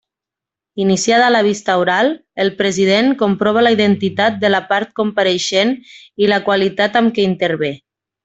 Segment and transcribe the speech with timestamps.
[0.83, 2.09] Iniciada la vista oral,
[2.45, 5.75] el president comprova la identitat de la part compareixent
[6.25, 7.71] i la qualitat amb què intervé.